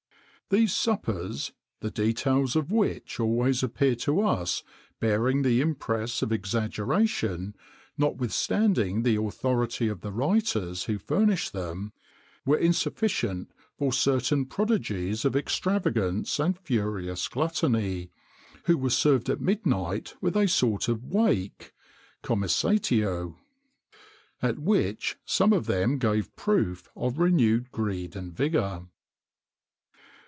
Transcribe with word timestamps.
These 0.49 0.75
suppers, 0.75 1.53
the 1.79 1.89
details 1.91 2.57
of 2.57 2.73
which 2.73 3.21
always 3.21 3.63
appear 3.63 3.95
to 4.03 4.19
us 4.19 4.59
as 4.59 4.65
bearing 4.99 5.43
the 5.43 5.61
impress 5.61 6.21
of 6.21 6.33
exaggeration, 6.33 7.55
notwithstanding 7.97 9.03
the 9.03 9.15
authority 9.23 9.87
of 9.87 10.01
the 10.01 10.11
writers 10.11 10.83
who 10.83 10.97
furnish 10.97 11.49
them, 11.51 11.93
were 12.45 12.57
insufficient 12.57 13.49
for 13.77 13.93
certain 13.93 14.45
prodigies 14.45 15.23
of 15.23 15.37
extravagance 15.37 16.37
and 16.37 16.59
furious 16.59 17.29
gluttony, 17.29 18.11
who 18.65 18.77
were 18.77 18.89
served 18.89 19.29
at 19.29 19.39
midnight 19.39 20.15
with 20.19 20.35
a 20.35 20.49
sort 20.49 20.89
of 20.89 21.05
"wake" 21.05 21.71
(comissatio),[XXIX 22.25 23.35
71] 24.41 24.49
at 24.51 24.59
which 24.59 25.15
some 25.23 25.53
of 25.53 25.67
them 25.67 25.97
gave 25.97 26.35
proof 26.35 26.89
of 26.97 27.19
renewed 27.19 27.71
greed 27.71 28.17
and 28.17 28.33
vigour. 28.35 28.89